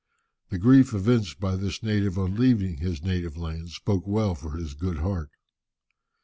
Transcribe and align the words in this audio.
The 0.49 0.57
grief 0.57 0.95
evinced 0.95 1.39
by 1.39 1.55
this 1.55 1.83
native 1.83 2.17
on 2.17 2.33
leaving 2.33 2.77
his 2.77 3.03
native 3.03 3.37
land 3.37 3.69
spoke 3.69 4.07
well 4.07 4.33
for 4.33 4.57
his 4.57 4.73
good 4.73 4.97
heart. 4.97 5.29